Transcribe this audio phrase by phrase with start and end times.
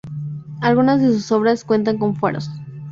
[0.61, 2.49] Algunas de sus obras cuentan con faros.